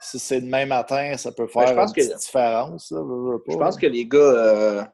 [0.00, 2.90] si c'est demain matin, ça peut Ben, je faire pense une petite que- différence.
[2.92, 3.52] Là, veux, veux pas.
[3.52, 4.18] Je pense que les gars.
[4.18, 4.84] euh,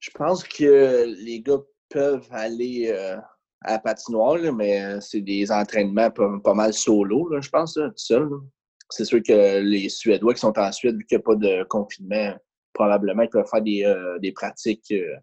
[0.00, 3.16] je pense que les gars peuvent aller euh,
[3.64, 7.48] à la patinoire, là, mais euh, c'est des entraînements pas, pas mal solo, là, je
[7.50, 8.28] pense, là, tout seul.
[8.90, 11.64] C'est sûr que les Suédois qui sont en Suède, vu qu'il n'y a pas de
[11.64, 12.34] confinement,
[12.72, 15.16] probablement peuvent faire des, euh, des pratiques euh,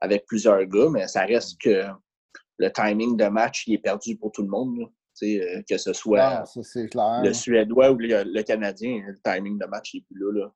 [0.00, 1.84] avec plusieurs gars, mais ça reste que
[2.58, 4.78] le timing de match il est perdu pour tout le monde.
[5.22, 7.22] euh, que ce soit Ah, ça, c'est clair.
[7.24, 10.40] le Suédois ou le, le Canadien, le timing de match n'est plus là.
[10.44, 10.52] là.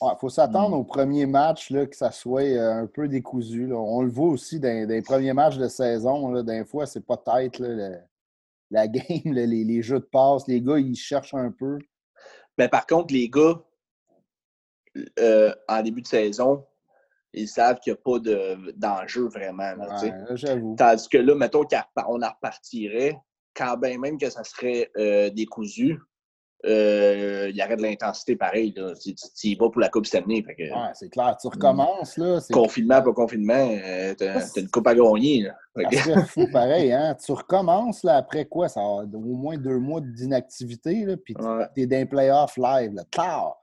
[0.00, 0.80] Il faut s'attendre Mm.
[0.80, 3.66] au premier match là, que ça soit euh, un peu décousu.
[3.68, 3.76] là.
[3.76, 6.42] On le voit aussi dans, dans les premiers matchs de saison.
[6.42, 7.58] Des fois, c'est pas tête.
[7.58, 7.98] là, le-
[8.70, 11.78] la game, les, les jeux de passe, les gars, ils cherchent un peu.
[12.58, 13.60] Mais par contre, les gars,
[15.18, 16.66] euh, en début de saison,
[17.32, 19.72] ils savent qu'il n'y a pas de- d'enjeu vraiment.
[19.74, 20.74] Ouais.
[20.76, 23.18] Tandis que là, mettons qu'on en repartirait,
[23.54, 25.98] quand bien même que ça serait euh, décousu,
[26.64, 28.72] euh, il y aurait de l'intensité pareil.
[28.76, 28.92] Là.
[28.94, 30.42] Tu, tu- tu y vas pour la Coupe Stanley.
[30.46, 31.36] Fait que, Ouais, c'est clair.
[31.40, 32.40] Tu recommences, là.
[32.40, 35.42] c'est- Confinement, pas confinement, euh, t'as t'as une coupe à gagner.
[35.42, 35.84] là.
[35.90, 37.16] Que- fou pareil, hein?
[37.24, 38.68] Tu recommences, là, après quoi?
[38.68, 41.64] Ça va au moins deux mois d'inactivité, là, puis Ouais.
[41.74, 43.02] t'es dans les playoffs live, là.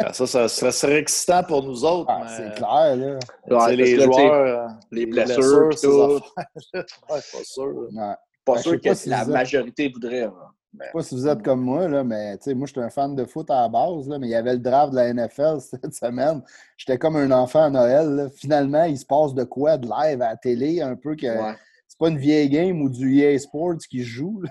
[0.00, 2.10] Ah, Ça, ça, ça serait excitant pour nous autres.
[2.10, 3.18] Ah, mais, c'est clair, là.
[3.48, 4.70] Ouais, les que joueurs.
[4.90, 6.20] les blessures, tout.
[7.08, 7.88] pas sûr.
[7.92, 8.14] Ouais.
[8.44, 10.22] Pas Ben, sûr que pas si la majorité voudrait.
[10.22, 10.32] là.
[10.74, 12.90] Je sais pas si vous êtes comme moi, là, mais tu sais, moi, j'étais un
[12.90, 15.12] fan de foot à la base, là, mais il y avait le draft de la
[15.14, 16.42] NFL cette semaine.
[16.76, 18.08] J'étais comme un enfant à Noël.
[18.10, 18.28] là.
[18.30, 21.54] Finalement, il se passe de quoi de live à la télé, un peu que Ouais.
[21.88, 24.42] c'est pas une vieille game ou du EA Sports qui se joue.
[24.42, 24.50] là.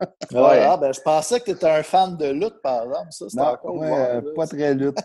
[0.00, 0.06] Ouais,
[0.40, 0.58] Ouais.
[0.68, 3.06] ah, ben, je pensais que tu étais un fan de lutte, par exemple.
[3.10, 4.30] Ça, Non, encore ouais, voir, euh, là.
[4.34, 4.98] pas très lutte.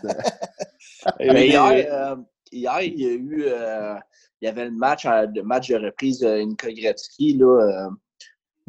[1.20, 2.16] Il y a eu Mais hier, euh,
[2.50, 3.94] hier, il y a eu euh,
[4.40, 7.90] il y avait le match, le match de reprise de Inka Gretzky là,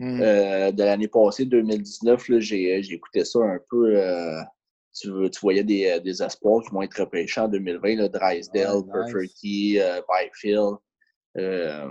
[0.01, 0.21] euh, Hmm.
[0.21, 2.29] euh, de l'année passée, 2019.
[2.29, 3.95] là, J'ai j'ai écouté ça un peu.
[3.97, 4.41] euh,
[4.93, 8.67] tu, tu voyais des, euh, des espoirs qui vont être repêchés en 2020, là, Drysdale,
[8.77, 8.91] Ouais, nice.
[8.93, 10.75] Perfurky, euh, Byfield.
[11.37, 11.87] Euh,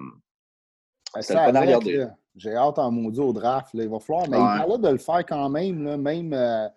[1.14, 1.96] Ben, C'était le fun à avec, regarder.
[1.96, 2.16] là.
[2.36, 3.72] J'ai hâte en maudit au draft.
[3.74, 3.82] là.
[3.84, 4.28] Il va falloir.
[4.28, 4.42] Mais Ouais.
[4.42, 6.68] il parlait de le faire quand même, là, même, euh,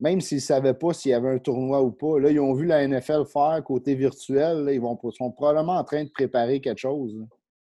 [0.00, 2.18] même s'ils ne savaient pas s'il y avait un tournoi ou pas.
[2.18, 4.64] Là, ils ont vu la NFL faire côté virtuel.
[4.64, 7.14] là, ils vont, sont probablement en train de préparer quelque chose.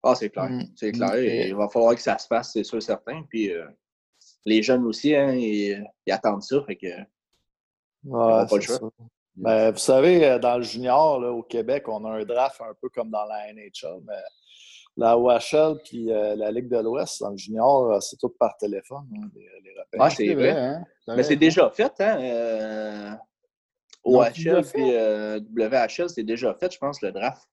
[0.03, 0.49] Ah, c'est clair.
[0.49, 0.63] Mm.
[0.75, 1.13] C'est clair.
[1.13, 1.17] Mm.
[1.17, 3.23] Et il va falloir que ça se fasse, c'est sûr, certain.
[3.29, 3.65] Puis euh,
[4.45, 6.61] les jeunes aussi, hein, ils, ils attendent ça.
[6.65, 6.87] Fait que,
[8.05, 8.77] Ouais, pas le choix.
[8.77, 8.89] ça.
[9.35, 12.73] Ben, vous savez, euh, dans le junior, là, au Québec, on a un draft un
[12.81, 14.13] peu comme dans la NHL, mais
[14.97, 19.05] la OHL puis euh, la Ligue de l'Ouest, dans le junior, c'est tout par téléphone,
[19.15, 19.47] hein, les.
[19.97, 20.51] Ah, c'est vrai.
[20.51, 20.83] hein?
[21.07, 22.19] Mais c'est déjà fait, hein?
[22.21, 23.11] euh,
[24.03, 27.47] OHL puis WHL, c'est déjà fait, je pense, le draft.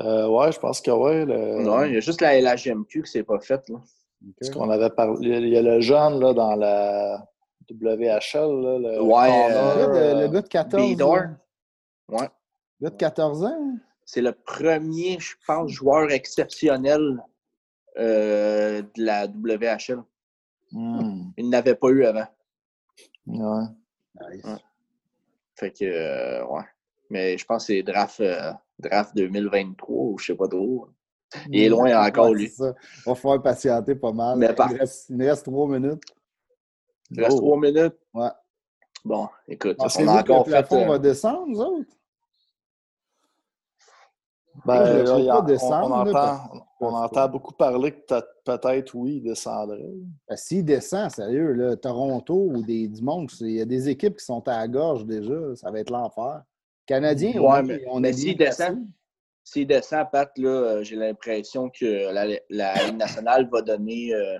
[0.00, 1.24] Euh, ouais, je pense que oui.
[1.26, 1.62] Le...
[1.62, 3.68] Non, il y a juste la LHMQ qui s'est pas faite.
[3.68, 3.78] là.
[4.52, 5.16] Qu'on avait parlé.
[5.38, 7.26] Il y a le jeune là, dans la
[7.70, 8.00] WHL.
[8.34, 11.16] Là, le Ouais, Le Connor, gars de, euh, le gars de 14 Bidor.
[11.16, 11.30] là.
[12.08, 12.28] Ouais.
[12.80, 13.72] Le gars de 14 ans.
[14.04, 17.22] C'est le premier, je pense, joueur exceptionnel
[17.98, 20.02] euh, de la WHL.
[20.72, 22.26] hmm, Il n'avait pas eu avant.
[23.26, 23.64] ouais.
[24.32, 24.44] Nice.
[24.44, 24.56] Ouais.
[25.56, 26.64] Fait que, euh, ouais.
[27.10, 30.88] Mais je pense que c'est draft, euh, draft 2023 ou je sais pas trop.
[31.48, 32.48] Il est loin encore, lui.
[32.48, 32.74] ça.
[33.06, 34.36] On va falloir patienter pas mal.
[34.38, 36.02] Mais par- il, reste, il reste trois minutes.
[37.12, 37.40] Il reste Oh.
[37.40, 37.96] trois minutes?
[38.14, 38.28] Ouais.
[39.04, 40.50] Bon, écoute, on a que le encore fait.
[40.50, 41.90] plafond euh, va descendre, nous autres?
[44.66, 49.16] Ben, je là, pas descendre, on entend, on entend beaucoup parler que peut- peut-être, oui,
[49.16, 49.80] il descendrait.
[50.28, 54.16] Ben, S'il descend, sérieux, là, Toronto ou des, du monde, il y a des équipes
[54.18, 55.54] qui sont à la gorge déjà.
[55.54, 56.42] Ça va être l'enfer.
[56.88, 58.86] Ouais, on, mais- on descend.
[59.42, 64.38] S'il descend, Pat, là, j'ai l'impression que la, la Ligue nationale va donner euh,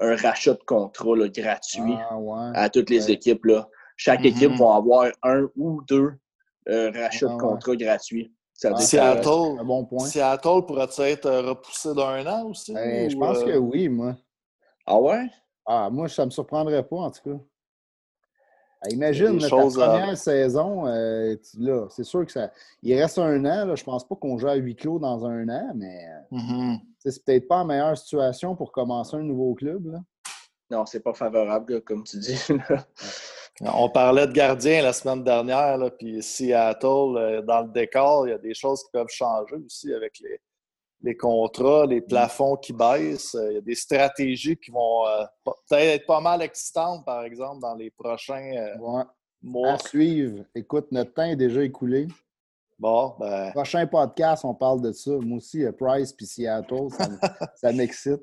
[0.00, 2.50] un rachat de contrat là, gratuit Ah, ouais.
[2.54, 3.12] à toutes les Ouais.
[3.12, 3.44] équipes.
[3.44, 3.68] Là.
[3.96, 4.26] Chaque Mhm.
[4.26, 6.12] équipe va avoir un ou deux
[6.68, 7.38] euh, rachats Ah, de ouais.
[7.40, 8.32] contrat gratuits.
[8.64, 10.06] Ah, que- un Seattle, bon point.
[10.06, 12.72] Seattle pourrait être repoussé d'un an aussi?
[12.74, 14.16] Ben, je pense euh, que oui, moi.
[14.86, 15.26] Ah ouais?
[15.66, 17.44] Ah, moi, ça ne me surprendrait pas, en tout cas.
[18.90, 22.50] Imagine, à- première saison, euh, là, c'est sûr que ça.
[22.82, 25.48] Il reste un an, là, je pense pas qu'on joue à huis clos dans un
[25.48, 26.36] an, mais tu
[26.98, 29.86] sais, c'est peut-être pas la meilleure situation pour commencer un nouveau club.
[29.92, 30.00] Là.
[30.70, 32.38] Non, c'est pas favorable, comme tu dis.
[32.68, 32.84] là.
[33.60, 38.34] On parlait de gardien la semaine dernière, puis Seattle, euh, dans le décor, il y
[38.34, 40.40] a des choses qui peuvent changer aussi avec les,
[41.02, 43.34] les contrats, les plafonds qui baissent.
[43.34, 47.24] Euh, Il y a des stratégies qui vont euh, peut-être être pas mal excitantes, par
[47.24, 49.02] exemple, dans les prochains euh, Ouais.
[49.42, 49.72] mois.
[49.72, 50.44] À suivre.
[50.54, 52.06] Écoute, notre temps est déjà écoulé.
[52.78, 55.10] Bon, ben, Prochain podcast, on parle de ça.
[55.20, 56.88] Moi aussi, Price puis Seattle,
[57.56, 58.22] ça, m'excite.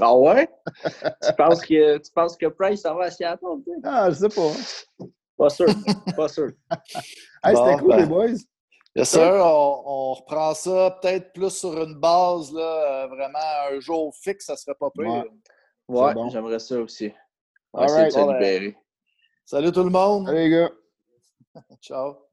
[0.00, 0.48] Ah ouais?
[1.22, 3.38] tu, penses que, tu penses que Price s'en va à Seattle?
[3.40, 3.74] toi?
[3.84, 5.06] Ah, je sais pas.
[5.38, 5.66] Pas sûr.
[6.16, 6.50] pas sûr.
[7.44, 7.96] Hey, Bon, C'était cool, ben.
[8.00, 8.26] les boys.
[8.96, 13.38] Bien sûr, on, on reprend ça peut-être plus sur une base, là, euh, vraiment
[13.70, 15.04] un jour fixe, ça serait pas pire.
[15.04, 15.30] Ouais.
[15.86, 16.30] Ouais, bon.
[16.30, 17.12] j'aimerais ça aussi.
[17.74, 18.40] On va All essayer de right.
[18.40, 18.76] se libérer.
[19.44, 20.24] Salut tout le monde.
[20.24, 20.70] Salut, les gars.
[21.82, 22.25] Ciao.